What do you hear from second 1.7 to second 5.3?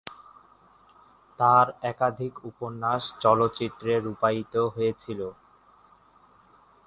একাধিক উপন্যাস চলচ্চিত্রে রূপায়িত হয়েছিল।